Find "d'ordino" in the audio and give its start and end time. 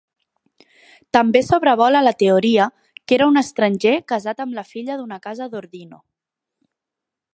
5.53-6.01